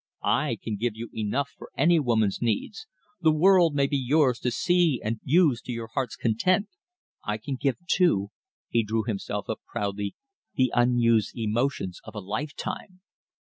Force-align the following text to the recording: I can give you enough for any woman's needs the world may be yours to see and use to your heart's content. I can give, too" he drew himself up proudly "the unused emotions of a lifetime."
I 0.23 0.57
can 0.63 0.77
give 0.77 0.95
you 0.95 1.11
enough 1.13 1.51
for 1.55 1.69
any 1.77 1.99
woman's 1.99 2.41
needs 2.41 2.87
the 3.19 3.31
world 3.31 3.75
may 3.75 3.85
be 3.85 3.99
yours 3.99 4.39
to 4.39 4.49
see 4.49 4.99
and 5.03 5.19
use 5.23 5.61
to 5.61 5.71
your 5.71 5.89
heart's 5.93 6.15
content. 6.15 6.69
I 7.23 7.37
can 7.37 7.55
give, 7.55 7.77
too" 7.85 8.31
he 8.67 8.83
drew 8.83 9.03
himself 9.03 9.47
up 9.47 9.59
proudly 9.67 10.15
"the 10.55 10.71
unused 10.75 11.37
emotions 11.37 11.99
of 12.03 12.15
a 12.15 12.19
lifetime." 12.19 13.01